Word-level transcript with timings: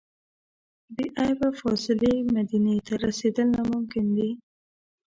بې 0.95 1.05
عیبه 1.19 1.49
فاضلې 1.59 2.13
مدینې 2.35 2.75
ته 2.87 2.93
رسېدل 3.05 3.47
ناممکن 3.55 4.05
دي. 4.17 4.29